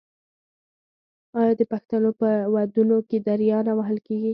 آیا 1.39 1.53
د 1.59 1.61
پښتنو 1.71 2.09
په 2.19 2.29
ودونو 2.53 2.97
کې 3.09 3.17
دریا 3.29 3.59
نه 3.67 3.73
وهل 3.77 3.97
کیږي؟ 4.07 4.29